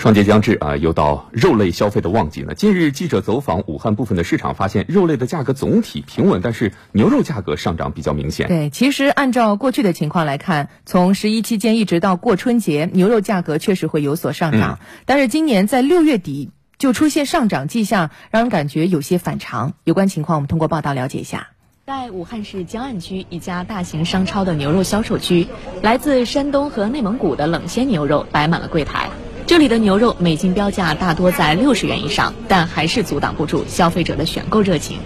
[0.00, 2.54] 春节将至啊，又到肉类消费的旺季了。
[2.54, 8.48] 近日，记者走访武汉部分的市场，发现肉类的价格总体平稳，但是牛肉价格上涨比较明显。
[8.48, 14.78] 对，其实按照过去的情况来看，从十一期间一直到过春节，牛肉价格确实会有所上涨。
[15.04, 16.48] 但是今年在六月底
[16.78, 19.74] 就出现上涨迹象，让人感觉有些反常。
[19.84, 21.48] 有关情况，我们通过报道了解一下。
[21.86, 25.46] 在武汉市江岸区一家大型商超的牛肉销售区，
[25.82, 29.10] 来自山东和内蒙古的冷鲜牛肉摆满了柜台。
[29.50, 35.00] 这里的牛肉每斤标价大多在六十元以上，但还是阻挡不住消费者的选购热情。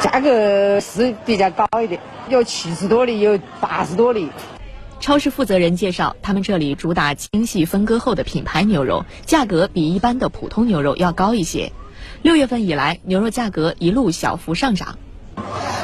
[0.00, 4.28] 价格是比较高一点，有七十多的，有八十多的。
[5.00, 11.72] 超市负责人介绍，他们这里主打精细分割后的品牌牛肉，价格比一般的普通牛肉要高一些。
[12.22, 15.00] 六月份以来，牛肉价格一路小幅上涨。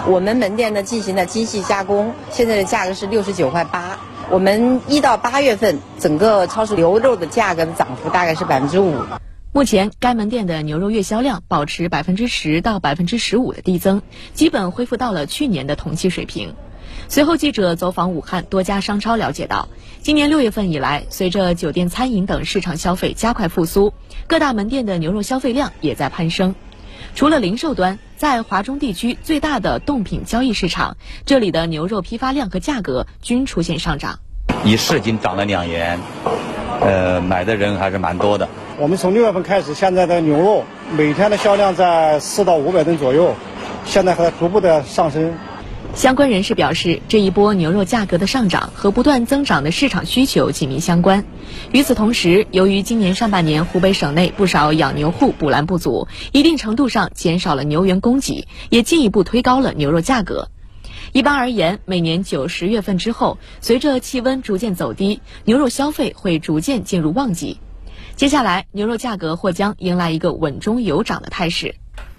[0.07, 3.99] 我们门店呢进行了精细加工，现在的价格是六十九块八。
[4.29, 8.97] 我们一到八月份，整个超市牛肉的价格的涨幅大概是百分之五。
[9.53, 14.03] 目前，该门店的牛肉月销量保持百分之十到百分之十五的递增，
[14.35, 16.55] 基本恢复到了去年的同期水平。
[17.09, 19.69] 随后，记者走访武汉多家商超，了解到，
[20.03, 23.95] 今年六月份以来，随着酒店、餐饮等市场消费加快复苏，
[24.27, 26.57] 各大门店的牛肉消费量也在攀升。
[27.15, 34.19] 除了零售端，在华中地区最大的冻品交易市场，这里的牛肉批发量和价格均出现上涨。
[34.65, 36.01] 一市斤涨了两元，
[36.81, 38.49] 呃，买的人还是蛮多的。
[38.79, 40.65] 我们从六月份开始，现在的牛肉
[40.97, 43.35] 每天的销量在四到五百吨左右，
[43.85, 45.35] 现在还在逐步的上升。
[45.95, 51.25] 相关人士表示，这一波牛肉价格的上涨和不断增长的市场需求紧密相关。
[51.73, 60.51] 与此同时，由于今年上半年湖北省内不少养牛户补栏不足，一定程度上减少了牛源供给，也进一步推高了牛肉价格。
[61.13, 67.59] 一般而言，每年九十月份之后，随着气温逐渐走低，牛肉消费会逐渐进入旺季。
[68.17, 71.75] 接下来，牛肉价格或将迎来一个稳中有涨的态势。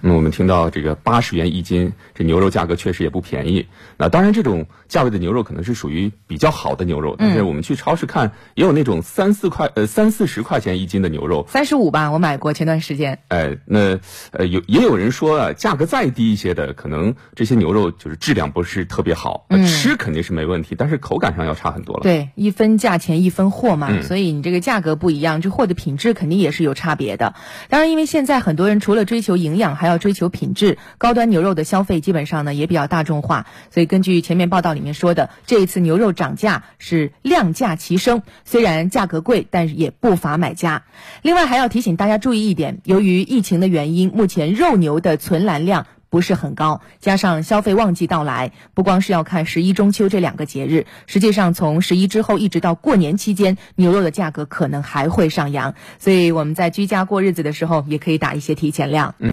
[0.07, 3.67] 那我们听到这个八十元一斤，这牛肉价格确实也不便宜。
[3.97, 13.19] 那当然，这种价位的牛肉可能是属于比较好的牛肉，但是我们去超市看，也有那种三四块呃三四十块钱一斤的牛肉，三十五吧，我买过前段时间。
[13.27, 13.99] 哎，那
[14.31, 22.03] 呃有也有人说啊，价格再低一些的，可能这些牛肉就是质量不是特别好，吃肯定是没问题，但是口感上要差很多了。
[22.03, 27.35] 对，一分价钱一分货嘛，所以你这个价格不一样，这货的品质肯定也是有差别的。
[27.67, 40.83] 当然，因为现在很多人除了追求营养，还要追求品质，高端牛肉的消费基本上呢也比较大众化，所以根据前面报道里面说的，这一次牛肉涨价是量价齐升，虽然价格贵，但是也不乏买家。
[41.21, 59.15] 另外还要提醒大家注意一点，由于疫情的原因，目前肉牛的存栏量不是很高，加上消费旺季到来，不光是要看十一中秋这两个节日，实际上从十一之后一直到过年期间，牛肉的价格可能还会上扬，所以我们在居家过日子的时候，也可以打一些提前量。